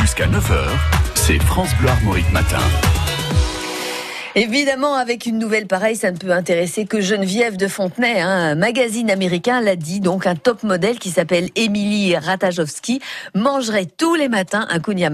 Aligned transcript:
Jusqu'à 0.00 0.26
9h, 0.26 0.58
c'est 1.14 1.40
France 1.40 1.70
Bleu 1.78 1.88
Armorique 1.88 2.30
Matin. 2.32 2.58
Évidemment, 4.36 4.94
avec 4.94 5.26
une 5.26 5.38
nouvelle 5.38 5.68
pareille, 5.68 5.94
ça 5.94 6.10
ne 6.10 6.16
peut 6.16 6.32
intéresser 6.32 6.86
que 6.86 7.00
Geneviève 7.00 7.56
de 7.56 7.68
Fontenay. 7.68 8.20
Hein. 8.20 8.28
Un 8.28 8.54
magazine 8.56 9.08
américain 9.08 9.60
l'a 9.60 9.76
dit, 9.76 10.00
donc 10.00 10.26
un 10.26 10.34
top 10.34 10.64
modèle 10.64 10.98
qui 10.98 11.10
s'appelle 11.10 11.50
Emily 11.54 12.16
Ratajowski 12.16 13.00
mangerait 13.36 13.86
tous 13.86 14.16
les 14.16 14.28
matins 14.28 14.66
un 14.70 14.80
kouign 14.80 15.08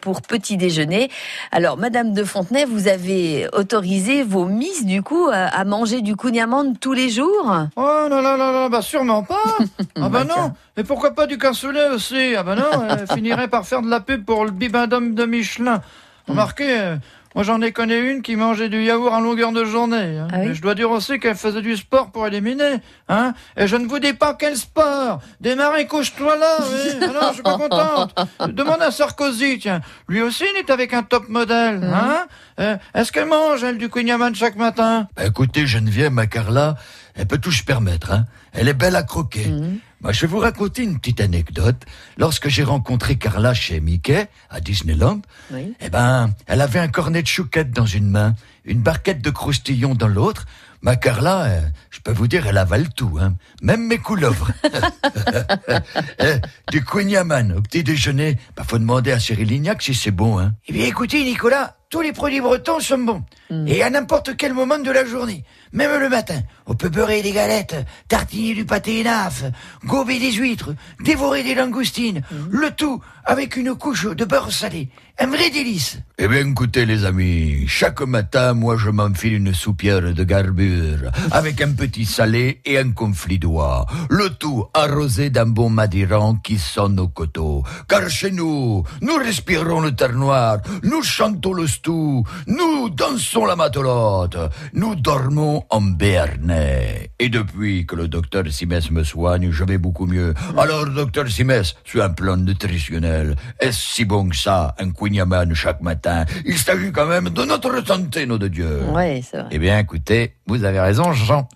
pour 0.00 0.22
petit 0.22 0.56
déjeuner. 0.56 1.10
Alors, 1.50 1.78
Madame 1.78 2.12
de 2.12 2.22
Fontenay, 2.22 2.64
vous 2.64 2.86
avez 2.86 3.48
autorisé 3.54 4.22
vos 4.22 4.44
miss, 4.44 4.86
du 4.86 5.02
coup, 5.02 5.26
à 5.32 5.64
manger 5.64 6.00
du 6.00 6.14
kouign 6.14 6.40
tous 6.80 6.92
les 6.92 7.10
jours? 7.10 7.52
Oh 7.74 8.06
non, 8.08 8.22
non, 8.22 8.36
non, 8.38 8.52
non, 8.52 8.68
bah 8.68 8.82
sûrement 8.82 9.24
pas 9.24 9.58
Ah 10.00 10.08
bah 10.08 10.22
non 10.22 10.52
Et 10.76 10.84
pourquoi 10.84 11.10
pas 11.10 11.26
du 11.26 11.38
cassoulet 11.38 11.88
aussi? 11.88 12.36
Ah 12.36 12.44
bah 12.44 12.54
non, 12.54 12.86
elle 12.88 13.08
finirait 13.12 13.48
par 13.48 13.66
faire 13.66 13.82
de 13.82 13.90
la 13.90 13.98
pub 13.98 14.24
pour 14.24 14.44
le 14.44 14.52
bibendum 14.52 15.16
de 15.16 15.24
Michelin. 15.24 15.82
Remarquez... 16.28 16.98
Moi, 17.34 17.44
j'en 17.44 17.60
ai 17.62 17.70
connu 17.70 18.10
une 18.10 18.22
qui 18.22 18.34
mangeait 18.34 18.68
du 18.68 18.82
yaourt 18.82 19.12
en 19.12 19.20
longueur 19.20 19.52
de 19.52 19.64
journée. 19.64 20.18
Hein. 20.18 20.28
Ah 20.32 20.52
je 20.52 20.60
dois 20.60 20.74
dire 20.74 20.90
aussi 20.90 21.20
qu'elle 21.20 21.36
faisait 21.36 21.62
du 21.62 21.76
sport 21.76 22.10
pour 22.10 22.26
éliminer. 22.26 22.76
Hein. 23.08 23.34
Et 23.56 23.68
je 23.68 23.76
ne 23.76 23.86
vous 23.86 24.00
dis 24.00 24.12
pas 24.14 24.34
quel 24.34 24.56
sport. 24.56 25.20
Démarrer, 25.40 25.86
couche-toi 25.86 26.36
là. 26.36 26.56
Oui. 26.60 26.90
Ah 27.02 27.06
non, 27.12 27.28
je 27.28 27.34
suis 27.34 27.42
pas 27.42 27.56
contente. 27.56 28.14
Demande 28.48 28.82
à 28.82 28.90
Sarkozy, 28.90 29.58
tiens. 29.60 29.80
Lui 30.08 30.22
aussi, 30.22 30.44
il 30.54 30.58
est 30.58 30.70
avec 30.70 30.92
un 30.92 31.02
top 31.02 31.28
modèle. 31.28 31.78
Mhm. 31.78 31.92
Hein. 31.94 32.26
Euh, 32.60 32.76
Est-ce 32.94 33.10
qu'elle 33.12 33.26
mange, 33.26 33.62
elle, 33.64 33.78
du 33.78 33.88
quignaman 33.88 34.34
chaque 34.34 34.56
matin? 34.56 35.06
Bah, 35.16 35.24
Écoutez, 35.26 35.66
Geneviève, 35.66 36.12
ma 36.12 36.26
Carla, 36.26 36.74
elle 37.14 37.26
peut 37.26 37.38
tout 37.38 37.52
se 37.52 37.62
permettre. 37.62 38.12
Hein. 38.12 38.26
Elle 38.52 38.68
est 38.68 38.74
belle 38.74 38.96
à 38.96 39.02
croquer. 39.02 39.46
Mhm. 39.46 39.78
Moi, 40.02 40.12
je 40.12 40.22
vais 40.22 40.26
vous 40.28 40.38
raconter 40.38 40.82
une 40.82 40.98
petite 40.98 41.20
anecdote. 41.20 41.84
Lorsque 42.16 42.48
j'ai 42.48 42.62
rencontré 42.64 43.16
Carla 43.16 43.52
chez 43.52 43.80
Mickey, 43.80 44.28
à 44.48 44.60
Disneyland, 44.60 45.20
eh 45.52 45.90
ben, 45.90 46.30
elle 46.46 46.62
avait 46.62 46.78
un 46.78 46.88
cornet 46.88 47.22
de 47.22 47.26
chouquette 47.26 47.70
dans 47.70 47.84
une 47.84 48.08
main, 48.08 48.34
une 48.64 48.80
barquette 48.80 49.20
de 49.20 49.30
croustillons 49.30 49.94
dans 49.94 50.08
l'autre. 50.08 50.46
Ma 50.82 50.96
Carla, 50.96 51.42
euh, 51.42 51.60
je 51.90 52.00
peux 52.00 52.12
vous 52.12 52.26
dire, 52.26 52.46
elle 52.46 52.56
avale 52.56 52.88
tout, 52.94 53.18
hein. 53.20 53.34
Même 53.60 53.86
mes 53.86 53.98
couleuvres. 53.98 54.50
Eh, 56.18 56.36
du 56.70 56.84
quignaman 56.84 57.52
au 57.52 57.60
petit 57.60 57.82
déjeuner, 57.82 58.38
bah, 58.56 58.62
faut 58.66 58.78
demander 58.78 59.12
à 59.12 59.18
Cyril 59.18 59.48
Lignac 59.48 59.82
si 59.82 59.94
c'est 59.94 60.10
bon, 60.10 60.38
hein. 60.38 60.54
Eh 60.66 60.72
bien, 60.72 60.86
écoutez, 60.86 61.22
Nicolas, 61.24 61.76
tous 61.90 62.00
les 62.00 62.12
produits 62.12 62.40
bretons 62.40 62.78
sont 62.78 62.98
bons. 62.98 63.24
Hmm. 63.50 63.66
Et 63.66 63.82
à 63.82 63.90
n'importe 63.90 64.36
quel 64.36 64.54
moment 64.54 64.78
de 64.78 64.90
la 64.90 65.04
journée. 65.04 65.44
Même 65.72 66.00
le 66.00 66.08
matin. 66.08 66.40
On 66.66 66.74
peut 66.74 66.88
beurrer 66.88 67.20
des 67.20 67.32
galettes, 67.32 67.76
tartiner 68.06 68.54
du 68.54 68.64
pâté 68.64 69.02
naf, 69.02 69.42
gober 69.84 70.20
des 70.20 70.32
huîtres, 70.32 70.72
dévorer 71.00 71.42
des 71.42 71.56
langoustines. 71.56 72.22
Hmm. 72.30 72.46
Le 72.50 72.70
tout 72.70 73.02
avec 73.24 73.56
une 73.56 73.74
couche 73.74 74.06
de 74.06 74.24
beurre 74.24 74.52
salé. 74.52 74.88
Un 75.18 75.26
vrai 75.26 75.50
délice. 75.50 75.98
Eh 76.18 76.28
bien, 76.28 76.46
écoutez, 76.46 76.86
les 76.86 77.04
amis, 77.04 77.66
chaque 77.68 78.00
matin, 78.00 78.54
moi, 78.54 78.76
je 78.78 78.88
m'enfile 78.88 79.34
une 79.34 79.52
soupière 79.52 80.14
de 80.14 80.24
garbure, 80.24 81.10
avec 81.30 81.60
un 81.60 81.72
petit 81.72 82.06
salé 82.06 82.60
et 82.64 82.78
un 82.78 82.92
conflit 82.92 83.38
d'oie. 83.38 83.84
Le 84.08 84.30
tout 84.30 84.66
arrosé 84.72 85.28
d'un 85.28 85.46
bon 85.46 85.68
madiran 85.68 86.36
qui 86.36 86.58
sonne 86.58 86.98
au 86.98 87.08
coteau. 87.08 87.62
Car 87.86 88.08
chez 88.08 88.30
nous, 88.30 88.82
nous 89.02 89.16
respirons 89.16 89.80
le 89.80 89.94
terre 89.94 90.14
noir, 90.14 90.58
nous 90.82 91.02
chantons 91.02 91.52
le 91.52 91.66
nous 91.88 92.90
dansons 92.90 93.46
la 93.46 93.56
matelote, 93.56 94.36
nous 94.74 94.94
dormons 94.94 95.64
en 95.70 95.80
béarnais. 95.80 97.10
Et 97.18 97.28
depuis 97.28 97.86
que 97.86 97.96
le 97.96 98.08
docteur 98.08 98.44
Simès 98.50 98.90
me 98.90 99.04
soigne, 99.04 99.50
je 99.50 99.64
vais 99.64 99.78
beaucoup 99.78 100.06
mieux. 100.06 100.34
Alors, 100.56 100.86
docteur 100.86 101.28
Simès, 101.28 101.74
sur 101.84 102.02
un 102.02 102.10
plan 102.10 102.36
nutritionnel, 102.36 103.36
est-ce 103.58 103.94
si 103.94 104.04
bon 104.04 104.28
que 104.28 104.36
ça, 104.36 104.74
un 104.78 104.90
quignaman 104.90 105.54
chaque 105.54 105.80
matin? 105.80 106.24
Il 106.44 106.58
s'agit 106.58 106.92
quand 106.92 107.06
même 107.06 107.30
de 107.30 107.44
notre 107.44 107.84
santé, 107.86 108.26
nom 108.26 108.36
de 108.36 108.48
Dieu. 108.48 108.80
Oui, 108.92 109.22
c'est 109.22 109.38
vrai. 109.38 109.48
Eh 109.50 109.58
bien, 109.58 109.78
écoutez, 109.78 110.34
vous 110.46 110.64
avez 110.64 110.80
raison, 110.80 111.12
Jean. 111.12 111.48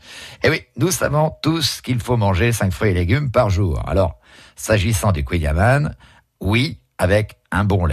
Eh 0.43 0.51
oui, 0.51 0.63
nous 0.77 0.91
savons 0.91 1.33
tous 1.43 1.81
qu'il 1.81 2.01
faut 2.01 2.17
manger 2.17 2.53
5 2.53 2.73
fruits 2.73 2.91
et 2.91 2.95
légumes 2.95 3.31
par 3.31 3.51
jour. 3.51 3.83
Alors, 3.87 4.19
s'agissant 4.57 5.13
du 5.13 5.25
quignaman, 5.25 5.95
oui, 6.41 6.81
avec 6.99 7.39
un 7.51 7.65
bon 7.65 7.87
lait. 7.87 7.93